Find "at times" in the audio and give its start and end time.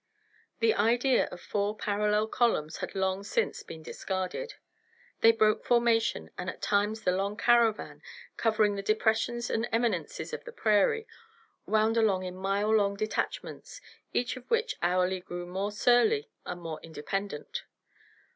6.49-7.03